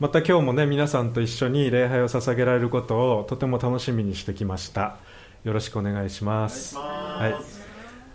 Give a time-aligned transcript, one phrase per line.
[0.00, 4.96] また今日もね皆さんと一緒に礼拝を捧げられることをとても楽しみにしてきました。
[5.42, 6.76] よろしくお願いします。
[6.76, 7.34] はい。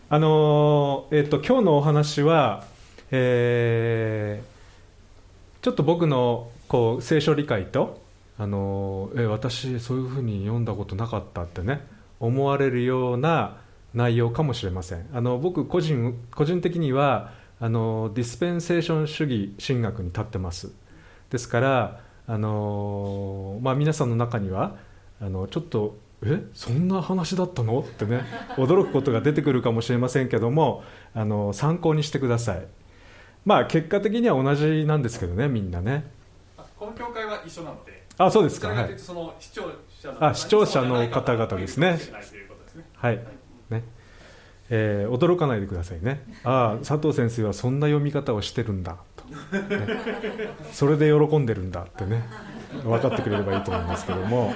[0.07, 2.63] あのー、えっ、と今日のお話は、
[3.11, 8.01] えー、ちょっと僕のこう聖書理解と
[8.37, 11.85] あのー、え私そういうふうに読んだことなかったってね
[12.21, 13.57] 思われるような
[13.93, 15.09] 内容かもしれません。
[15.11, 20.71] あの僕個人個人的にはあのディスペンセーション主義神学に立ってます
[21.33, 24.77] ですからあの、まあ、皆さんの中には
[25.19, 27.79] あのちょっとえそんな話だったの？
[27.79, 28.21] ってね
[28.55, 30.83] 驚くことが出てくるかもしれませんけども
[31.15, 32.65] あの参考にしてください。
[33.45, 36.05] まあ結果的には同じなんですけどねみんなね。
[36.77, 38.03] この教会は一緒なので。
[38.17, 38.67] あそうですか。
[38.69, 38.95] はい。
[39.39, 41.99] 視聴者のあ視聴者の方々ですね。
[42.95, 43.19] はい、
[43.71, 43.83] ね。
[44.69, 46.23] えー、驚かないでくださいね。
[46.43, 48.97] ああ佐藤先生はそんな読み方をしてるんだ
[49.29, 52.23] と、それで喜んでるんだってね。
[52.83, 54.53] 分かってくれればいいと思いますけども。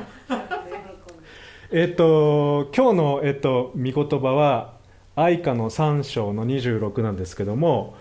[1.72, 4.74] えっ、と今日の、えーと、御言葉は
[5.16, 7.98] 愛歌の3章の26なんですけども、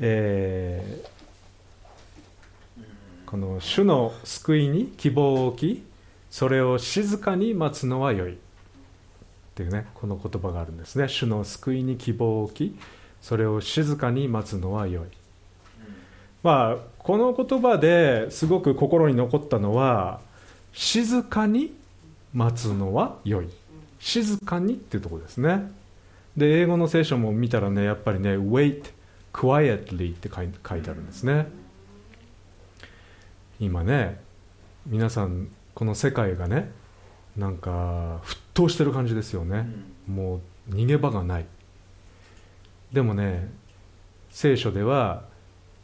[0.00, 2.84] えー、
[3.26, 5.82] この主の救いに希望を置き
[6.30, 8.32] それを静かに待つのはよい。
[8.32, 8.36] っ
[9.54, 11.08] ていうねこの言葉があるんですね。
[11.08, 12.78] 主の救いに希望を置き
[13.20, 15.04] それを静かに待つのはよい、
[16.42, 20.20] まあこの言葉ですごく心に残ったのは
[20.72, 21.74] 静かに
[22.32, 23.48] 待つのはよい。
[23.98, 25.70] 静かにっていうところですね。
[26.36, 28.84] で英語の聖書も見たらねやっぱりね wait
[29.32, 30.48] quietly って書い
[30.80, 31.46] てあるんですね。
[33.60, 34.20] 今ね
[34.86, 36.72] 皆さんこの世界がね
[37.36, 39.66] なんか沸騰してる感じですよね、
[40.08, 41.46] うん、もう逃げ場がない。
[42.92, 43.50] でもね
[44.30, 45.24] 聖書では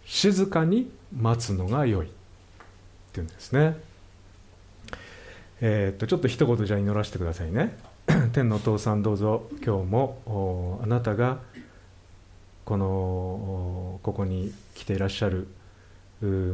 [0.08, 2.06] 静かに待つのが良い。
[2.06, 2.10] っ
[3.12, 3.76] ていうんですね。
[5.60, 7.78] えー、っとちょっと一言じゃ祈らせてくださいね。
[8.32, 9.48] 天のお父さんどうぞ。
[9.64, 11.38] 今日もあなたが
[12.64, 15.46] このここに来ていらっしゃる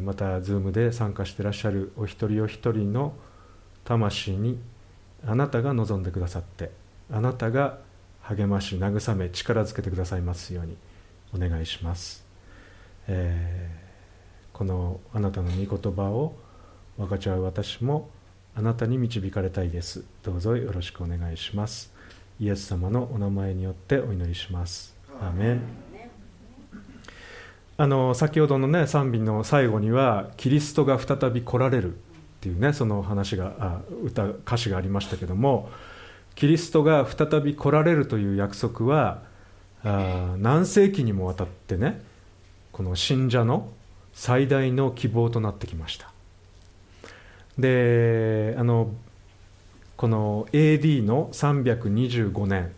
[0.02, 3.14] また Zoom で参加していらっしゃるお一人お一人の
[3.84, 4.58] 魂に
[5.26, 6.70] あなたが望んでくださって
[7.10, 7.78] あなたが
[8.22, 10.76] 励まし慰め力づけてくださいますように
[11.34, 12.23] お願いします、
[13.08, 16.34] えー、このあなたの御言葉を
[16.96, 18.08] 分かち合う私も
[18.54, 20.04] あなたに導かれたいです。
[20.22, 21.92] どうぞよろしくお願いします。
[22.40, 24.96] イエス様のお名前によってお祈りします。
[25.20, 25.60] アーメン。
[27.76, 31.96] あの先ほどのね賛美の最後にはキリストが再び来られるっ
[32.40, 35.70] ていうねその話があ歌歌詞がありましたけども
[36.36, 39.22] キリストが再び来られるという約束は
[39.82, 42.00] あ何世紀にもわたってね
[42.74, 43.70] この信者の
[44.12, 46.10] 最大の希望となってきました。
[47.56, 48.90] であの
[49.96, 52.72] この AD の325年、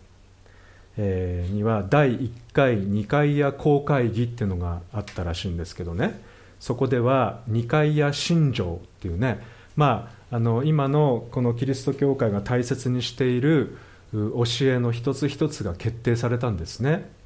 [0.97, 6.21] えー、には第1回ニカイア公会議っていうのがあったらしいんですけどね。
[6.59, 9.41] そこではニカイア信条っていうね
[9.75, 13.77] まあ、あの今のこのキリスト教会が大切にしている
[14.11, 17.16] 教えの一つ一つが決定されたんですね。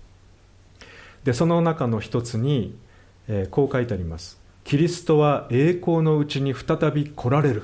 [1.23, 2.75] でその中の一つに、
[3.27, 4.39] えー、こう書いてあります。
[4.63, 7.63] キリストは栄光のうちに再び来られる。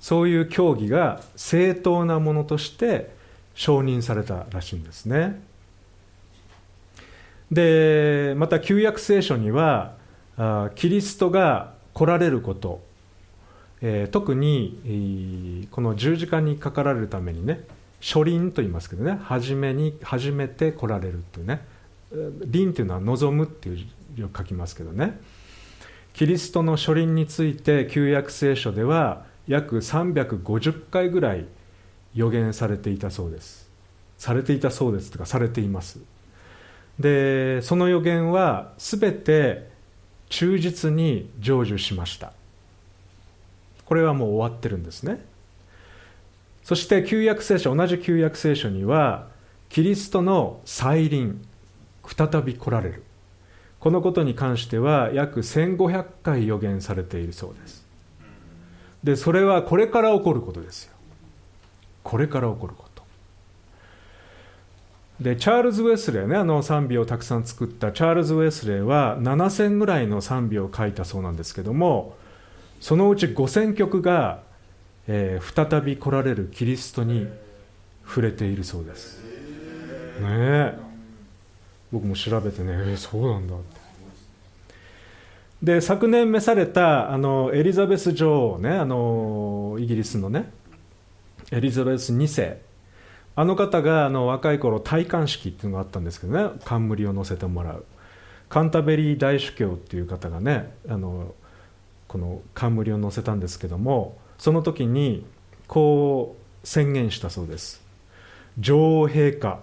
[0.00, 3.14] そういう教義が正当なものとして
[3.54, 5.40] 承認されたらしいんですね。
[7.50, 9.94] でまた旧約聖書には
[10.36, 12.82] あキリストが来られること、
[13.80, 17.62] えー、特に、この十字架にかかられるためにね
[18.04, 21.64] 初臨と言いますけどね初めに初めて来られるというね
[22.44, 25.18] 臨というのは望むっていう字を書きますけどね。
[26.12, 31.46] キリストの初臨について旧約聖書では約350回ぐらい
[32.14, 33.68] 予言されていたそうです。
[34.16, 35.98] されていたそうですとかされています。
[37.00, 39.70] でその予言は全て
[40.28, 42.32] 忠実に成就しました。
[43.86, 45.24] これはもう終わってるんですね。
[46.64, 49.28] そして旧約聖書同じ旧約聖書には
[49.68, 51.44] キリストの再臨
[52.06, 53.04] 再び来られる。
[53.80, 57.86] このことに関しては約1500回予言されているそうです。
[59.02, 60.92] でそれはこれから起こることですよ。
[62.02, 63.02] これから起こること。
[65.20, 72.16] でチャールズ・ウェスレーねあの賛美をたくさん作ったチャールズ・ウェスレーは7000ぐらいの賛美を書いたそうなんですけども
[72.80, 74.42] そのうち5000曲が、
[75.06, 77.26] えー、再び来られるキリストに
[78.06, 79.22] 触れているそうです。
[80.20, 80.74] ね
[81.92, 83.54] 僕も調べてねえー、そうなんだ
[85.62, 90.52] で昨年召されたあのエリザベス女王ねあのイギリスのね
[91.50, 92.58] エリザベス2世。
[93.36, 97.84] あの方があの若い頃戴冠式っていうのがあったんですけどね冠を乗せてもらう。
[98.48, 101.34] カンタベリー大主教っていう方がねあの
[102.06, 105.24] この冠を乗せたんですけどもその時に
[105.66, 107.82] こう宣言したそうです。
[108.58, 109.60] 女王陛下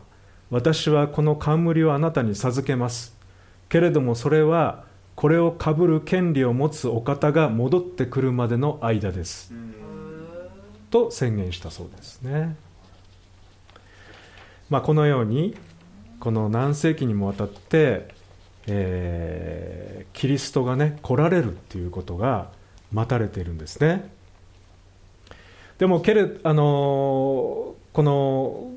[0.50, 3.16] 私はこの冠をあなたに授けます。
[3.70, 4.84] けれどもそれは
[5.16, 9.54] これをかぶる権利を持つお方が戻ってくるまでの間です。
[10.90, 12.58] と宣言したそうですね、
[14.70, 15.56] まあ、このように
[16.20, 18.10] この何世紀にもわたって
[18.68, 22.50] えー、キリストがね来られるっていうことが
[22.92, 24.12] 待たれているんですね。
[25.82, 28.70] でもけれあのこの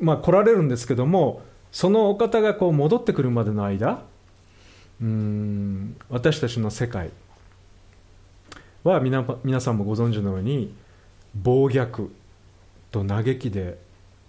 [0.00, 4.04] まあ来られるんですけどもそのお方がこう戻ってくるまでの間
[5.00, 7.10] うん私たちの世界
[8.84, 10.72] は皆皆さんもご存知のように
[11.34, 12.08] 暴虐
[12.92, 13.78] と嘆きで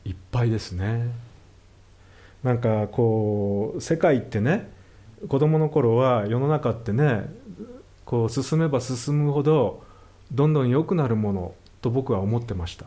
[0.05, 1.11] いっぱいですね。
[2.41, 4.71] なんかこう世界ってね
[5.27, 7.31] 子供の頃は世の中ってね
[8.05, 9.82] こう進めば進むほど
[10.33, 12.85] どんどん良くなるものと僕は思ってました。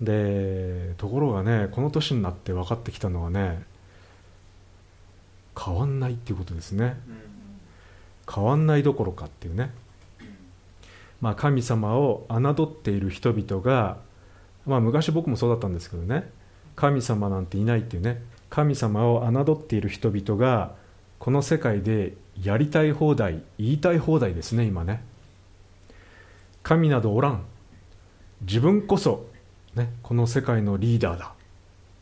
[0.00, 3.62] でところがねこの年になって分かってきたのはね
[5.58, 6.96] 変わんないっていうことですね。
[8.32, 9.70] 変わんないどころかっていうね。
[11.20, 13.98] まあ神様を侮っている人々が
[14.66, 16.30] まあ昔僕もそうだったんですけどね
[16.74, 18.20] 神様なんていないっていうね
[18.50, 20.74] 神様を侮っている人々が
[21.18, 25.02] この世界でやりたい放題言いたい放題ですね今ね。
[26.66, 27.44] 神などおらん。
[28.40, 29.28] 自分こそ、
[29.76, 31.26] ね、この世界のリーダーだ。
[31.26, 31.28] っ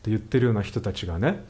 [0.01, 1.43] て言ってるような人たちがね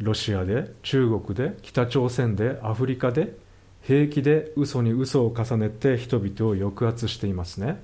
[0.00, 3.36] ロシアで中国で北朝鮮でアフリカで
[3.82, 7.80] 平気で嘘に嘘を重ねて人々を抑圧していますね。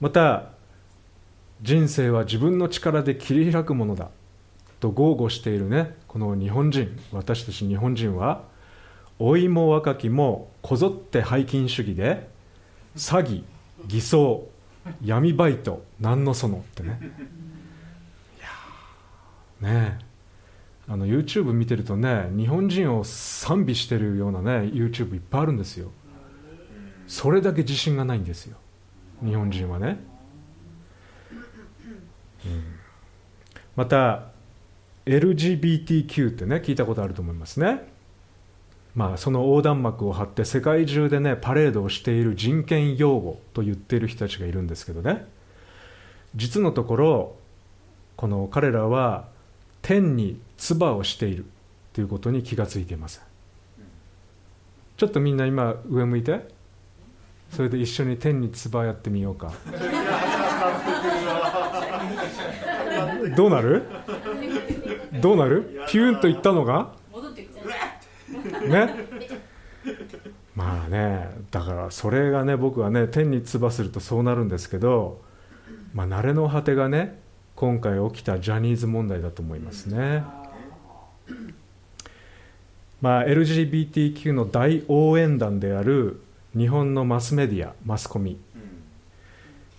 [0.00, 0.50] また
[1.62, 4.10] 人生は自分の力で切り開くものだ。
[4.80, 8.42] と豪語しているねこの日本人私たち日本人は
[9.20, 12.34] 老いも若きもこぞって背筋主義で
[12.96, 13.44] 詐欺
[13.86, 14.48] 偽装
[15.04, 16.98] 闇バイト何のそのってね。
[19.60, 19.98] いやね
[20.88, 25.90] あの YouTube 見てるとね日本人を賛美してるようなね YouTube いっぱいあるんですよ。
[27.06, 28.56] それだけ自信がないんですよ。
[29.24, 29.98] 日本人はね。
[33.74, 34.30] また
[35.06, 37.95] LGBTQ ってね聞いたことあると思いますね。
[38.96, 45.24] まあその横断幕を張って世界中でねパレードをしている人権擁護と言っている人たちがいるんですけどね。
[46.34, 47.36] 実のところ
[48.16, 49.28] この彼らは
[49.82, 51.44] 天に唾をしている
[51.92, 53.22] ということに気がついています。
[54.96, 56.56] ちょっとみんな今上向いて。
[57.52, 59.52] それで一緒に天に唾やってみようか。
[63.36, 63.84] どうなる？
[65.20, 65.84] どうなる？
[65.88, 66.90] ピューンといったのが？
[68.68, 68.94] ね。
[70.54, 75.20] まあねだからそれがね僕はね天に唾するとそうなるんですけど
[75.92, 77.18] まあ慣れの果てがね
[77.54, 80.24] 今回起きたジャニーズ問題だと思いますね。
[83.00, 86.20] まあ LGBTQ の大応援団である
[86.56, 88.38] 日本のマスメディアマスコミ、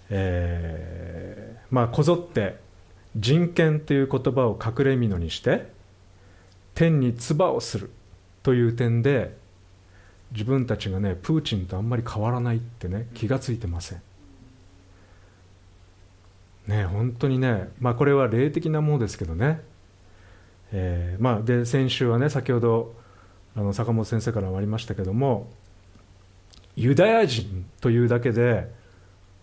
[0.10, 2.58] えー、まあこぞって
[3.16, 5.72] 人権という言葉を隠れ蓑にして
[6.76, 7.90] 天に唾をする。
[8.48, 9.36] という点で
[10.32, 14.02] 自分たちがねプーチンとあんまり変わらないってね気がついてません。
[16.68, 19.60] ね本当にねまあこれは霊的なものですけどね。
[20.72, 22.96] えー、まあで先週はね先ほど
[23.54, 25.50] あの坂本先生からもありましたけども
[26.78, 28.72] ユダヤ人というだけで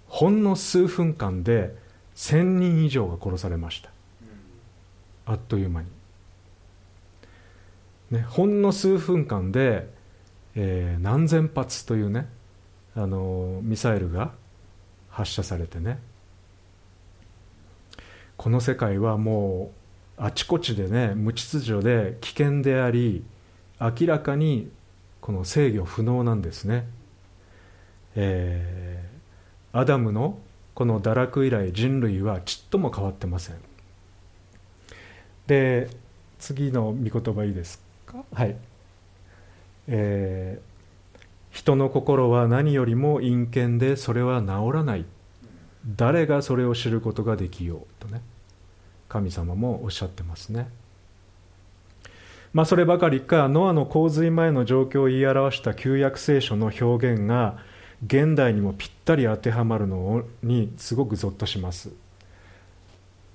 [0.08, 1.76] ほんの数分間で
[2.16, 3.90] 1000人以上が殺されました。
[5.26, 5.88] あっという間に、
[8.10, 9.88] ね、ほんの数分間で、
[10.54, 12.28] えー、何千発というね
[12.94, 14.32] あのミサイルが
[15.08, 15.98] 発射されてね。
[18.36, 19.72] この世界はも
[20.18, 23.24] うあちこちでね無秩序で危険であり
[23.80, 24.70] 明らかに
[25.20, 26.86] この制御不能なんですね、
[28.16, 30.38] えー、アダムの
[30.74, 33.56] この堕落以来人類はちっとも変わってません。
[35.46, 35.88] で
[36.38, 37.82] 次の御言葉いいです。
[38.14, 38.24] か？
[38.32, 38.56] はい。
[39.88, 41.18] えー、
[41.50, 45.04] 人の心は何よりも陰険でそれは治らない。
[45.86, 48.22] 誰がそれを知ることができようとね。
[49.08, 50.68] 神様もおっしゃってますね。
[52.52, 57.58] まあ、そればかりかノアの洪水前の状況を言い表した旧約聖書の表現が
[58.06, 61.90] 現代にもぴったり当てはまるのにすごくゾッとします。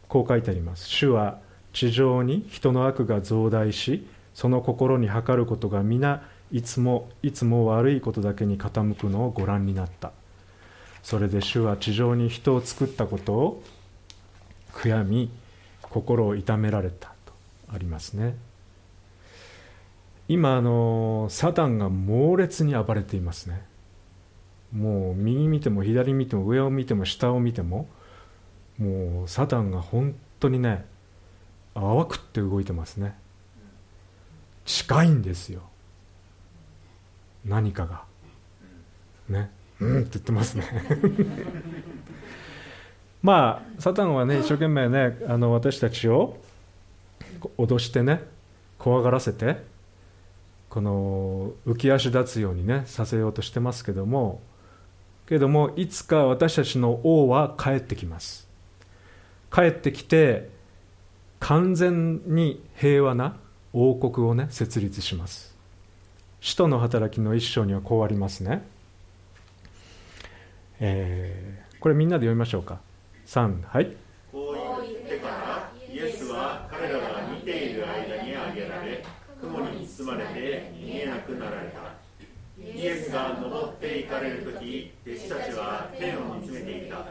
[0.08, 0.88] こう書いてあります。
[0.88, 1.38] 主は
[1.74, 4.08] 地上に人の悪が増大し
[4.40, 10.14] その心に計ることが皆いつもいつも悪いことだけに傾くのをご覧になった。
[11.04, 13.64] それで主は地上に人を作ったことを
[14.72, 15.30] 悔やみ
[15.82, 17.34] 心を痛められたと
[17.68, 18.38] ありますね。
[20.30, 23.62] 今あのサタンが猛烈に暴れていますね。
[24.74, 27.90] もう右見ても左見ても上を見ても下を見ても
[28.78, 30.86] もうサタンが本当にね
[31.74, 33.18] 淡くって動いてますね。
[34.70, 35.62] 近いんですよ。
[37.44, 38.04] 何かが。
[39.28, 39.50] ね。
[39.80, 40.64] うんって言ってますね。
[43.24, 46.38] まあサタンはね一生懸命ねあの私たちを
[47.58, 48.24] 脅してね
[48.78, 49.64] 怖がらせて
[50.70, 54.40] この浮き足立つようにねさせようとしてますけども
[55.26, 58.48] けれどもいつか私たちの王は帰ってきます。
[59.52, 60.48] 帰ってきて
[61.40, 63.36] 完全に平和な
[63.74, 65.56] 王国をね設立します。
[66.42, 68.64] 使徒の働きの一章にはこうありますね、
[70.80, 72.80] えー、これみんなで読みましょうか。
[73.28, 73.96] 3はい。
[74.32, 79.04] こう言ってからイエスは彼らが見ている間に挙げられ
[79.42, 82.00] 雲に包まれて見えなくなられた。
[82.62, 87.06] イエスが登っていかれる時弟子たちは天を見つめていた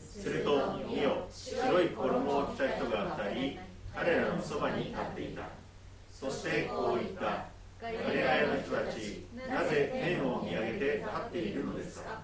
[0.00, 3.58] すると見よ白い衣を着た人が二人
[3.94, 5.42] 彼らのそばに立っていた
[6.10, 7.46] そしてこう言った
[7.80, 12.22] ガリラヤの人たちなぜ天を見上げて立っているのですか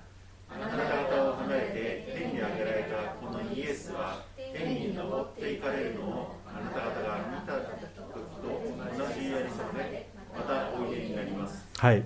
[0.48, 12.04] あなた方を離れて天に上げられたこのイエスは天に登っていかれるのをあなた方が見た時と同じやりさまでまたおいでになりますはい。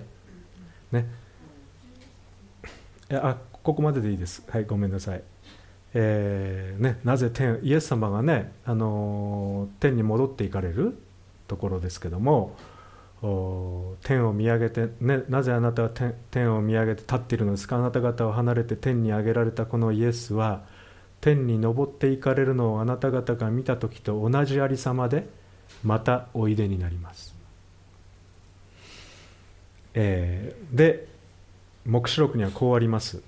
[0.93, 1.05] ね。
[3.11, 4.41] あここまででいいです。
[4.47, 5.21] はいごめんなさい。
[5.93, 10.97] えーね、なぜ天イエス様がね、あの天に戻っていかれる
[11.49, 12.55] ところですけども
[14.03, 17.75] 天を見上げて、ね、なぜあなたは天天を見上げて立っているのですか？
[17.75, 20.63] あなた方を離れて天に上げられたこのイエスは
[21.19, 25.27] 天に昇っていかれるのをあなた方が見た時と同じありさまで
[25.83, 27.34] またおいでになります、
[29.95, 31.07] えー、で
[31.85, 33.21] 黙示録にはこうあります。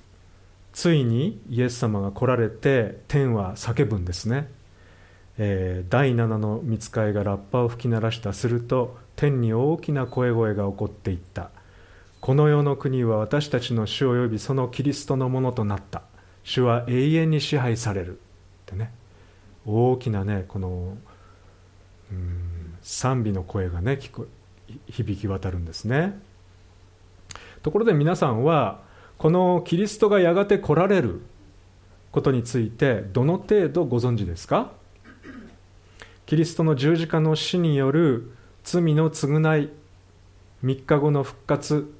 [0.74, 4.48] ついにイエス様が来られて天は叫ぶんですね、
[5.40, 8.34] えー、第7の見つかいがラッパを吹き鳴らした。
[8.34, 11.50] すると天に大きな声声が起こっていった。
[12.20, 16.04] この世の国は私たちの主及びそのキリストのものとなった。
[16.44, 18.18] 主は永遠に支配される。
[18.18, 18.20] っ
[18.66, 18.92] てね。
[19.66, 20.98] 大きなねこの
[22.12, 24.00] うん賛美の声がね
[24.88, 26.20] 響き渡るんですね。
[27.68, 28.80] ところで皆さんは
[29.18, 31.20] このキリストがやがて来られる
[32.14, 34.72] ことについてどの程度ご存知ですか？
[36.26, 38.32] キリストの十字架の死による
[38.64, 39.70] 罪の償い
[40.64, 41.94] 3日後の復活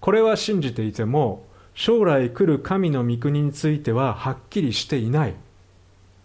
[0.00, 1.44] これは信じていても
[1.74, 5.34] 将来来る神の御国についてははっきりしていないっ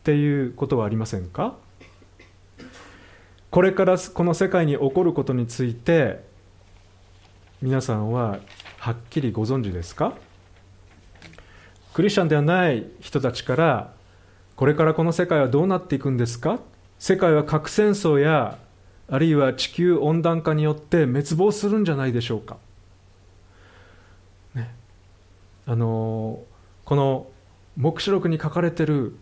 [0.06, 1.58] ていうことはありませんか？
[3.52, 6.30] これからこの世界に起こることについて
[7.62, 8.40] 皆さんは
[8.80, 10.14] はっきりご存知ですか？
[11.94, 13.94] クリスチャンではない人たちから
[14.56, 16.60] これからこの世界はどうなっていくんですか？
[16.98, 18.58] 世界は核戦争や
[19.10, 22.58] あるいは地球温暖化によって滅亡するんじゃないでしょうか、
[24.54, 24.74] ね、
[25.66, 26.42] あの
[26.86, 27.28] この
[27.76, 29.16] 黙示録に書かれている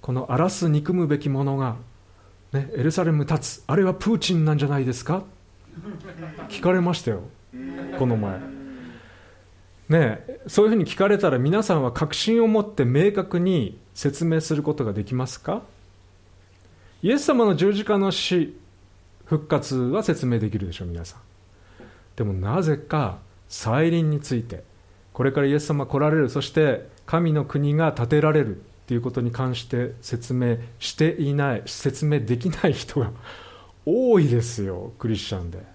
[0.00, 1.76] この荒らす憎むべきものが、
[2.52, 5.22] ね、エルサレム立つあれはプーチンなんじゃないですか？
[6.48, 7.22] 聞かれましたよ。
[7.98, 8.61] この前。
[9.92, 15.62] ねそういうふうに聞かれたら皆さんは確信を持って明確に説明することができますか？
[17.02, 18.56] イエス様の十字架の死
[19.26, 21.20] 復活は説明できるでしょう皆さん。
[22.16, 23.18] でもなぜか
[23.48, 24.64] 再臨について
[25.12, 33.10] これからイエス様来られるそして神の国が建てられるということに関して説明していない説明できない人が
[33.86, 35.71] 多いですよクリスチャンで。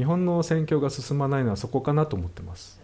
[0.00, 2.80] 日本の選挙が進まないのはそこかなと思ってます、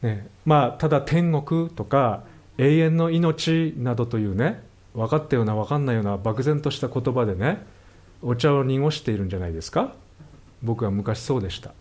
[0.00, 2.22] ね、まあただ天国とか
[2.56, 4.62] 永遠の命などというね
[4.94, 7.66] 分かったような分かんないような漠然とした言葉でね
[8.22, 9.92] お茶を濁しているんじゃないですか。
[10.62, 11.74] 僕は昔そうでした。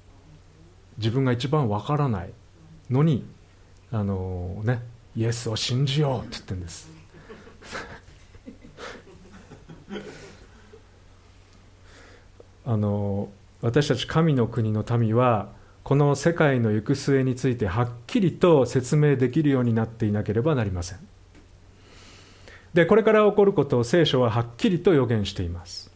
[0.98, 2.32] 自分が一番分からない
[2.90, 3.24] のに
[3.92, 4.82] あのね
[5.16, 6.90] イエスを信じようって言ってるんです。
[12.66, 13.30] あの
[13.62, 15.50] 私たち神の国の民は
[15.84, 21.00] この世界の行く末についてはっきりと説明できるようになっていなければなりません。
[22.74, 25.92] でこれから起こることを聖書ははっきりと予言しています。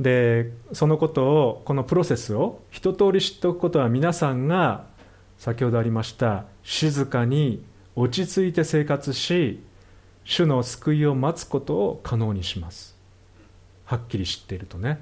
[0.00, 4.84] でそのことをこのプロセスを一通り知っておくことは皆さんが
[5.38, 7.64] 先ほどありました静かに
[7.96, 9.62] 落ち着いて生活し
[10.24, 12.96] 主の救いを待つことを可能にします。
[13.84, 15.00] はっきり知っているとね。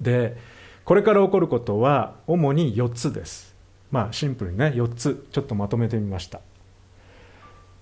[0.00, 0.36] で
[0.84, 3.54] これから起こることは主に4つです。
[3.90, 6.40] まあシンプルにね4つちょっとまとめてみました。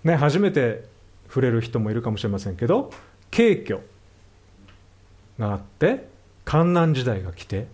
[0.04, 0.84] ね初めて
[1.28, 2.90] 触れる人もいるかもしれませんけど
[3.30, 3.80] 景挙
[5.38, 6.08] があって
[6.44, 7.66] 観難時代が来て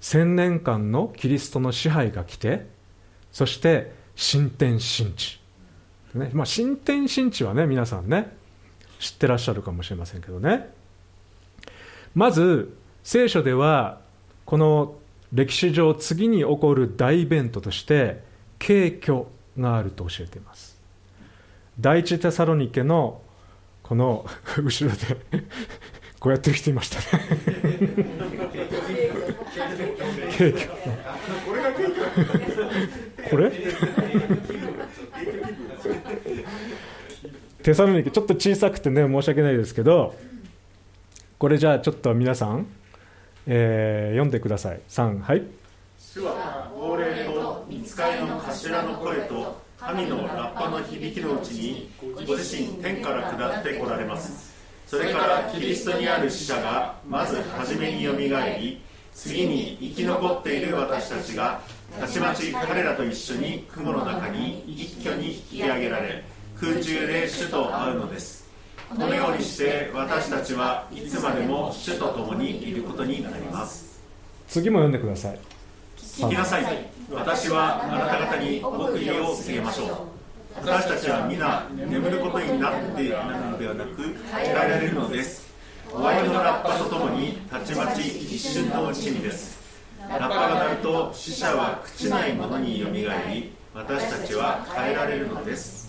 [0.00, 2.66] 千年間のキリストの支配が来て
[3.30, 5.40] そして新天新地、
[6.14, 8.36] ねまあ、新天新地はね皆さんね
[8.98, 10.70] 知ってらっしゃるかもしれませんけどね。
[12.14, 14.00] まず聖書では
[14.44, 14.94] この
[15.32, 18.22] 歴史上次に起こる大イベントとして
[18.58, 19.24] 景挙
[19.58, 20.78] があると教えています。
[21.80, 23.22] 第一テサロニケの
[23.82, 24.26] この
[24.62, 25.16] 後ろで
[26.20, 27.24] こうやってる人いましたね。
[30.36, 30.70] 景挙
[33.30, 33.50] これ？
[37.62, 38.10] テサロニケ。
[38.10, 40.14] ちょっと小さくてね申し訳ないですけど
[41.38, 42.66] これじゃあちょっと皆さん、
[43.46, 44.80] えー、読んでください。
[44.88, 45.42] 3はい。
[45.98, 51.90] 主は亡霊と見つかいの頭の声と神のラッパの響きのうちに
[52.26, 54.52] ご自身天から下ってこられます。
[54.86, 58.82] それからキリストにある死者がまず初めによみがえり
[59.14, 61.62] 次に生き残っている私たちが
[61.98, 66.22] たちまち彼らと一緒に雲の中に一挙に引き上げられ
[66.60, 68.41] 空中で主と会うのです。
[68.94, 74.00] このようにして私たちはいつまでも主と共にいることになります。
[74.48, 75.38] 次も読んでください。
[75.96, 76.64] 聞きなさい。
[77.10, 79.88] 私はあなた方に奥義を告げましょう。
[80.56, 85.50] 私たちは皆眠ることになっているのではなく変えられるのです。
[85.90, 89.62] 終わりのラッパとともにたちまち一瞬のうちにです。
[90.08, 95.81] ラッパが鳴ると死者は朽ちないものによみがえり私たちは変えられるのです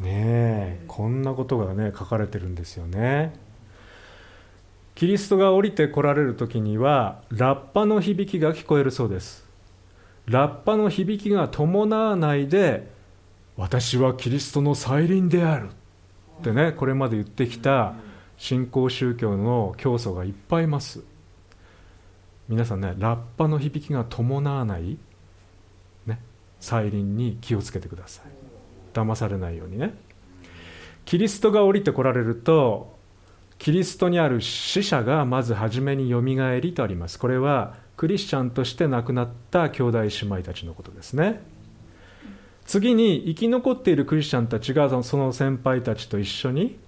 [0.00, 3.34] ねえこんなことがね書かれてるんですよね。
[4.94, 9.44] キリストが降りてこられる時にはラッパの響きが聞こえるそうです。
[10.26, 12.90] ラッパの響きが伴わないで
[13.56, 15.70] 私はキリストの再臨である。
[16.40, 17.94] ってねこれまで言ってきた
[18.36, 21.02] 新興宗教の教祖がいっぱいいます。
[22.48, 24.96] 皆さんねラッパの響きが伴わない、
[26.06, 26.20] ね、
[26.60, 28.47] 再臨に気をつけてください。
[28.92, 29.94] 騙されないようにね。
[31.04, 32.98] キリストが降りてこられると
[33.58, 37.18] キリストにある死者がまず初めによみがえりとあります。
[37.18, 41.40] これはクリスチャンとして亡くなった兄弟姉妹たちのことですね。
[42.64, 46.78] 次に生き残っているクリスチャンたちがその先輩たちと一緒に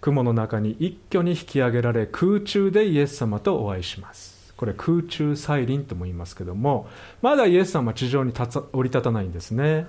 [0.00, 4.54] 雲の中に一挙に引き上げられ空中でイエス様とお会いします。
[4.56, 6.88] これ空中再臨とも言いますけども
[7.22, 9.86] まだイエス様は地上に立降り立たないんですね。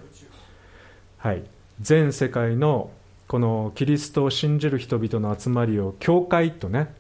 [1.19, 1.43] はい。
[1.82, 2.91] 全世界の
[3.27, 6.93] このキリストを信じる人々の集まりを教会とね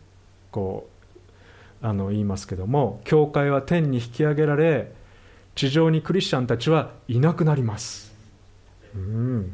[0.51, 0.87] こ
[1.83, 4.91] うあの言いますけども教会は天に引き上げられ
[5.55, 8.13] 地上にクリスチャンたちはいなくなります。
[8.95, 9.51] うん。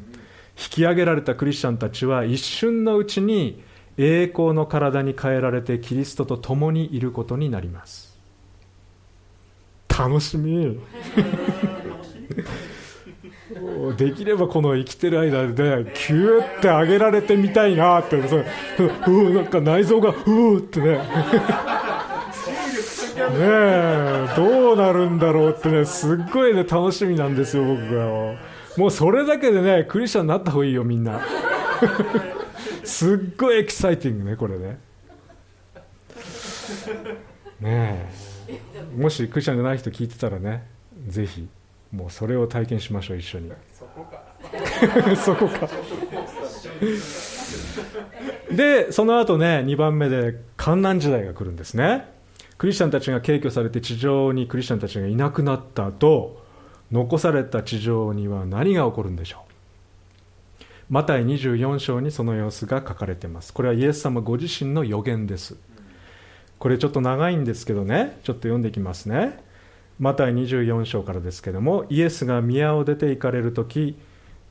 [0.57, 3.63] 引き上げられたクリスチャンたちは一瞬のうちに
[3.97, 8.15] 栄光の体に変えられてキリストと共にいることになります。
[9.87, 10.77] 楽しみ
[13.93, 20.87] できればこの生きてる間でキューって上げられてみたいなってそうなんか内臓がうーってね。
[20.87, 21.01] ね。
[23.37, 28.35] えどうなるんだろうってねすっごいね楽しみなんですよ僕が
[28.77, 31.21] もうそれだけでねクリスチャンになった方がいいよみんな。
[32.83, 34.79] すっごいエキサイティングねこれね。
[37.59, 38.25] ねえ。
[38.95, 40.63] もしクリスチャンじゃない人聞いてたらね
[41.07, 41.47] ぜひ
[41.95, 43.51] もうそれを体験しましょう一緒に。
[43.73, 44.21] そこか。
[45.15, 45.69] そこか。
[48.51, 52.13] でその後ね2番目で観難時代が来るんですね。
[52.57, 56.41] クリスチャンたちが軽挙されて地上にクリスチャンたちがいなくなった後
[56.91, 59.43] 残された地上には何が起こるんでしょ
[60.59, 60.63] う。
[60.89, 63.53] マタイ24章にその様子が書かれています。
[63.53, 65.55] これはイエス様ご自身の予言です。
[66.59, 68.19] これちょっと長いんですけどね。
[68.23, 69.44] ちょっと読んでいきますね
[69.99, 73.97] マタイ24章からですけれどもイエスが宮を出て行かれる時、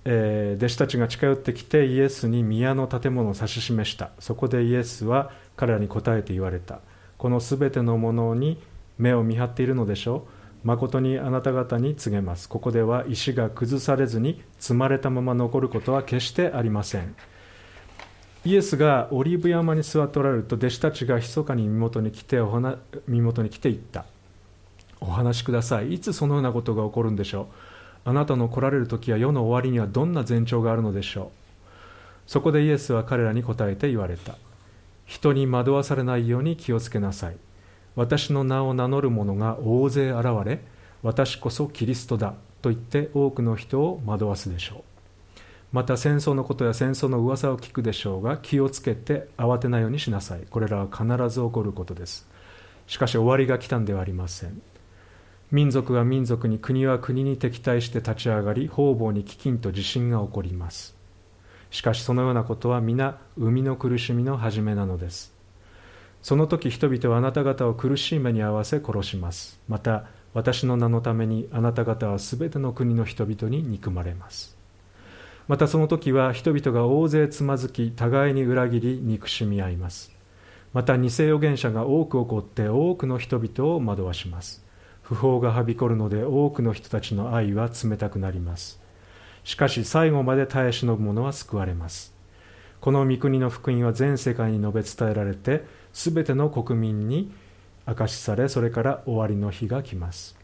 [0.07, 4.11] えー、弟子たちが近寄ってきてイエスに宮の建物を指し示した。
[4.19, 6.81] そこでイエスは彼らに答えて言われた。
[7.19, 8.59] このすべてのものに
[8.97, 10.27] 目を見張っているのでしょ
[10.65, 10.67] う。
[10.67, 12.49] 誠にあなた方に告げます。
[12.49, 17.15] ここでは石が崩されずに積まれたまま残ることは決してありません。
[18.47, 24.07] イエスがオリーブ山に座っておられると弟子たちが密かに身元に来てお話身元に来ていった。
[25.07, 25.95] お話しください。
[25.95, 27.47] いつそのようなことが起こるんでしょう。
[28.11, 31.29] あなたの来られる時や世の終わりにはどんな前兆があるのでしょう。
[32.27, 34.37] そこでイエスは彼らに答えて言われた。
[35.07, 37.37] 人に惑わされないように気をつけなさい。
[37.97, 40.61] 私の名を名乗る者が大勢現れ
[41.03, 44.83] 私こそキリストだと言って多くの人を惑わすでしょう。
[45.73, 50.40] また戦争のことや戦争の噂を聞くでしょうが気をつけて慌てないようにしなさい。
[50.49, 52.27] これらは必ず起こることです。
[52.87, 54.62] しかし終わりが来たんではありません。
[55.55, 60.97] 民族は民族に国は国に敵対して立ち上がり方々に飢饉と地震が起こります。
[61.71, 65.33] しかしそのようなことは皆生みの苦しみの始めなのです。
[66.23, 69.61] その時人々はあなた方を苦しい目に遭わせ殺します。
[69.69, 74.57] また私の名のためにあなた方はすべての国の人々に憎まれます。
[75.47, 80.11] またその時は人々が大勢つまずき互いに裏切り憎しみ合います。
[80.73, 84.64] また偽預言者が多く起こって多くの人々を惑わします。
[85.05, 88.81] 不法がはびこるので多くの人たちの愛は冷たくなります。
[89.45, 92.14] しかし最後まで耐え忍ぶ者は救われます。
[92.81, 97.33] この御国の福音は全世界に述べ伝えられて全ての国民に
[97.87, 100.37] 明かしされそれから終わりの日が来ます。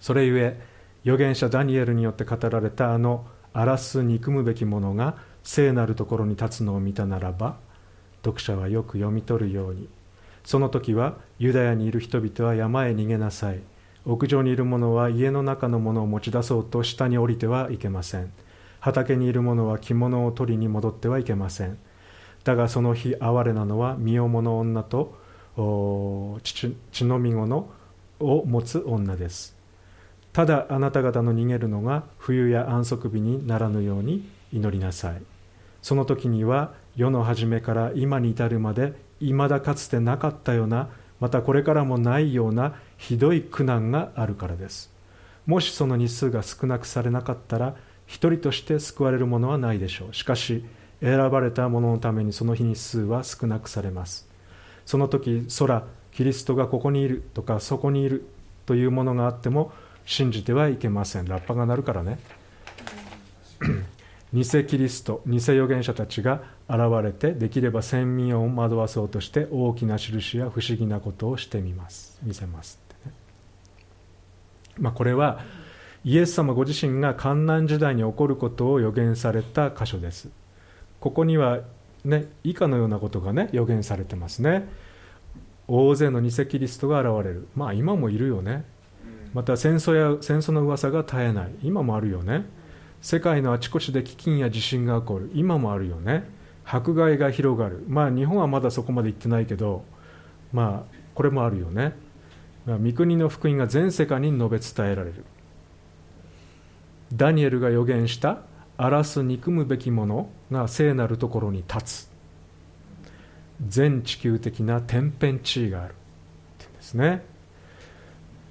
[0.00, 0.60] それゆえ
[1.02, 7.56] 預言者ダニエルによって語られたあの荒らす憎むべき者が聖なるところに立つのを見たならば
[8.24, 9.88] 読者はよく読み取るように
[10.48, 13.60] その時はユダヤにいる人々は山へ逃げなさい。
[14.06, 18.32] 屋上にいる者は家の中のものを持ち出そうと下に降りてはいけません。
[18.80, 21.76] 畑にいる者は着物を取りに戻ってはいけません。
[22.44, 25.18] だがその日哀れなのは身重の女と
[26.42, 27.68] 血のみ子の
[28.18, 29.54] を持つ女です。
[30.32, 35.20] ただあなた方の逃げるのが冬や安息日にならぬように祈りなさい。
[35.82, 40.88] その時には世の初めから今に至るまでいまだかつてなかったような
[41.20, 44.90] またこれからもないようなひどい苦難があるからです。
[45.46, 47.74] もしその日数が少なくされなかったら
[48.06, 50.14] 一人として救われるものはないでしょう。
[50.14, 50.64] しかし
[51.00, 54.28] 選ばれた者のためにその日日数は少なくされます。
[54.86, 58.26] その時空キリストがここにいるとかそこにいる
[58.66, 59.72] というものがあっても
[60.04, 61.26] 信じてはいけません。
[61.26, 62.18] ラッパが鳴るからね。
[64.32, 72.18] 偽キリスト偽預言者たちが現れてできれば先民を惑わそうとして大きな印や不思議なことをしてみます。
[72.22, 73.14] 見せますってね、
[74.76, 75.40] まあ、これは
[76.04, 80.28] イエス様ご自身が観難時代に起こることを予言された箇所です。
[81.00, 81.60] ここには
[82.04, 84.68] ね以下のようなことがね予言されてますね。
[85.66, 87.48] 大勢の偽キリストが現れる。
[87.54, 88.64] まあ今もいるよね。
[89.34, 91.50] また戦争や戦争の噂が絶えない。
[91.62, 92.46] 今もあるよね。
[93.00, 95.30] 世界のあちこちで飢饉や地震が起こる。
[95.34, 96.37] 今もあるよね。
[96.70, 97.84] 迫害が広がる。
[97.88, 99.84] まあ日本はまだそこまで行ってないけど
[100.52, 101.94] まあこれもあるよね。
[102.66, 105.24] まあ御国の福音が全世界に述べ伝えられる。
[107.14, 108.42] ダニエルが予言した
[108.76, 112.10] 荒らす憎むべきものが聖なるところに立つ。
[113.66, 115.92] 全地球的な天変地異がある。
[115.92, 115.94] っ
[116.58, 117.24] ていうんですね。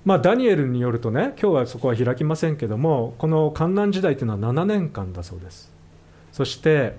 [0.06, 5.71] まあ、ダニエルによるとね今日はそこは開きませんけどもこの観難時代というのは7年間だそうです。
[6.32, 6.95] そして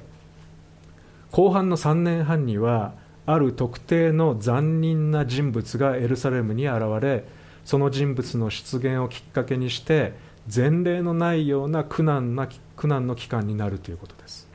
[1.31, 2.95] 後半の3年半には
[3.27, 7.25] ある特定の残忍な人物がエルサレムに現れ
[7.65, 10.15] その人物の出現をきっかけにして
[10.53, 14.49] 前例のないような苦難な苦難の期間になるということです、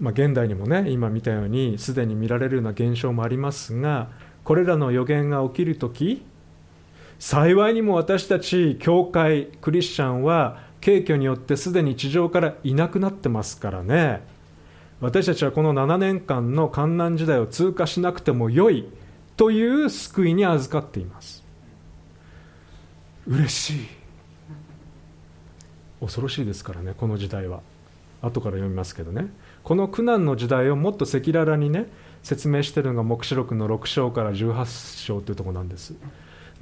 [0.00, 4.08] まあ、現代にもね今見たようにすでに見られるような現象もありますが
[4.42, 6.24] これらの予言が起きるとき
[7.20, 14.35] 幸いにも私たち教会クリスチャンは景挙によってすでに地上からいなくなってますからね。
[15.00, 18.88] 私たちはこの7年間の観難時代を通過しなくてもよい
[19.36, 21.44] という救いに預かっています。
[23.26, 23.88] 嬉しい。
[26.00, 27.60] 恐ろしいですからねこの時代は。
[28.22, 29.26] 後から読みますけどね。
[29.62, 31.86] この苦難の時代をもっと赤裸々にね
[32.22, 35.94] 説明しているのが黙示録の6章から18章というところなんです。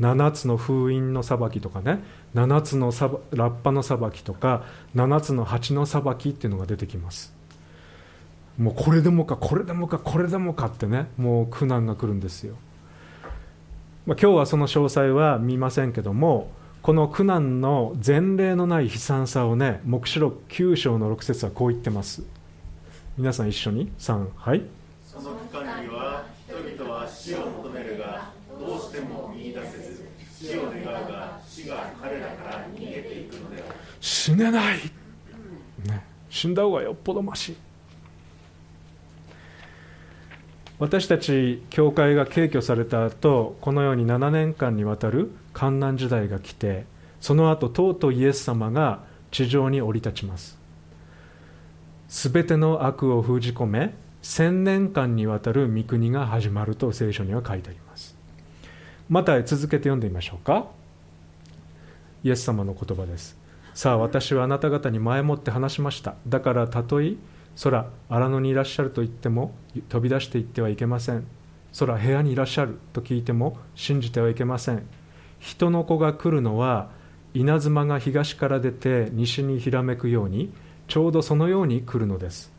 [0.01, 2.01] 7つの封印の裁きとかね
[2.35, 2.87] 7つの
[3.31, 4.65] ラッパの裁きとか
[4.97, 7.34] 7つの蜂の裁きっていうのが出てきます。
[8.59, 12.55] もうこれでもかこれでもかこれでもかってねもう苦難が来るんですよ、
[14.07, 16.51] まあ、今日はその詳細は見ませんけども
[16.85, 22.23] この苦難の前例のない悲惨さをね黙示録9章の6節はこう言ってます。
[23.17, 23.91] 皆さん一緒に。
[23.99, 24.63] 3はい。
[25.07, 27.39] その期間には人々は死る
[27.99, 33.75] がどうしても見出せず死を願うが死が彼らから逃げていくのである。
[34.03, 34.77] 死ねない、
[35.87, 37.57] ね、死んだ方がよっぽどまし
[40.79, 46.85] 私たち教会が敬虚された後このように7年間にわたる観難時代が来て
[47.21, 50.59] その後とうとうイエス様が地上に降り立ちます。
[52.09, 58.17] すべての悪を封じ込め千年間にわたる御国が始まると聖書には書いてあります。
[59.09, 60.67] また続けて読んでみましょうか。
[62.23, 63.37] イエス様の言葉です。
[63.75, 66.15] さあ私はあなた方に前もって話しました。
[66.27, 67.17] だからたとえ
[67.63, 69.55] 空荒野にいらっしゃると言っても
[69.89, 71.27] 飛び出していってはいけません。
[71.79, 74.87] 空部屋にいらっしゃると聞いても信じてはいけません。
[75.39, 76.91] 人の子が来るのは
[77.35, 80.53] 稲妻が東から出て西にひらめくように
[80.87, 82.53] ちょうどそのように来るのです。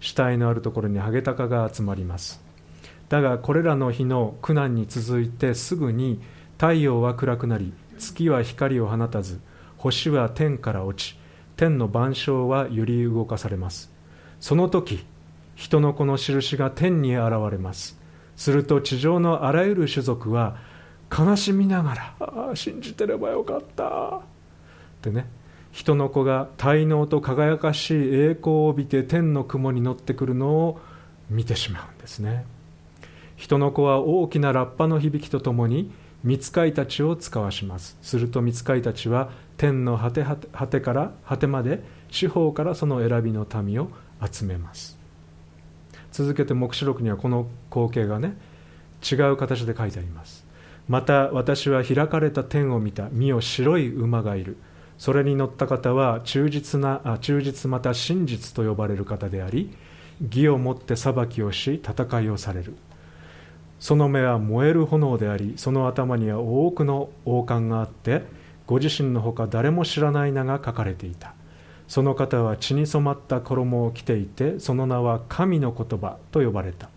[0.00, 2.42] 死体のあるところにハゲタカが集まります。
[3.08, 6.20] だがこれらの日の苦難に続いてすぐに
[6.52, 9.40] 太陽は暗くなり月は光を放たず
[9.76, 11.18] 星は天から落ち
[11.56, 13.93] 天の万象は揺り動かされます。
[14.44, 15.06] その時
[15.56, 17.98] 人の子の印が天に現れます。
[18.36, 20.58] すると地上のあらゆる種族は
[21.10, 24.20] 悲しみながらああ信じてればよかったっ
[25.00, 25.24] てね
[25.72, 30.78] 人の子が滞納と輝かしい栄光を帯びて天の雲に乗ってくるのを
[31.30, 32.44] 見てしまうんですね。
[33.36, 35.90] 人の子は大きなラッパの響きとともに
[36.22, 37.96] 見つかいたちを使わします。
[38.02, 43.88] すると見つかいたちは天の果て果て果てから果てまで四方からその選びの民を
[44.30, 44.98] 集めます。
[46.12, 48.36] 続けて黙示録にはこの光景がね
[49.02, 50.44] 違う形で書いてあります。
[50.88, 53.08] また私は開かれた天を見た。
[53.10, 54.56] 見よ白い馬がいる。
[54.98, 59.76] それに乗った方は忠実なあ忠実また真実と呼ばれる方であり
[60.20, 62.74] 義をもって裁きをし戦いをされる。
[63.80, 68.22] その目は燃える炎でありその頭には多くの王冠があって
[68.66, 71.34] ご自身のほか誰も知らない名が書かれていた。
[71.86, 76.88] その方は血に染まった衣を着ていてその名は神の言葉と呼ばれた。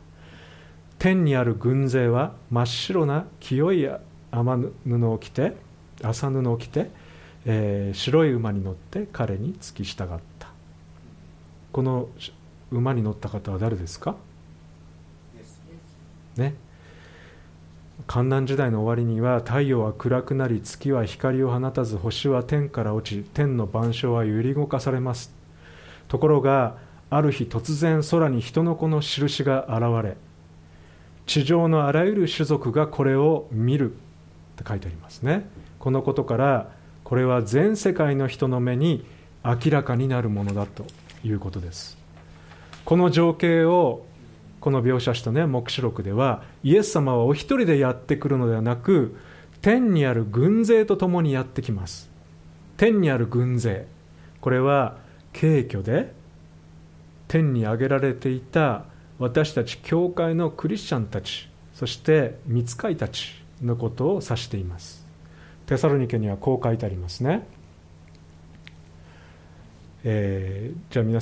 [0.97, 3.89] 天にある軍勢は真っ白な清い
[4.32, 5.56] 雨布を着て
[6.01, 6.89] 麻布を着て
[7.49, 10.49] えー、白い馬に乗って彼に付き従った。
[11.71, 12.10] この
[12.71, 14.17] 馬に乗った方は誰ですか？
[16.36, 16.56] ね
[18.05, 25.33] 観難時代の終わりには太陽は暗くなり月は光を放たず星は天から落ち天の万象は揺り動かされます。
[26.07, 26.77] ところが
[27.10, 30.17] ある日突然空に人の子の印が現れ
[31.25, 33.93] 地上のあらゆる種族がこれを見る。
[33.93, 33.95] っ
[34.57, 35.47] て書いてありますね。
[35.77, 36.71] このことから
[37.03, 39.05] これは全世界の人の目に
[39.43, 40.86] 明らかになるものだと
[41.23, 41.97] いうことです。
[42.83, 44.05] この情景を
[44.60, 49.15] この描写したね黙示録ではイエス様はお一人でやってくるのではなく
[49.62, 52.10] 天にある軍勢と共にやってきます。
[52.78, 53.88] 天にある軍勢。
[54.39, 54.98] これは
[55.34, 56.13] 軽挙で
[57.28, 58.86] 天に上げられていた
[59.20, 65.06] 私たち教会のクリスチャンたちそして見つかいたちのことを指しています。
[65.65, 67.46] テサロニケにはこう書いてありますね、
[70.06, 71.15] えー、じゃあ皆さん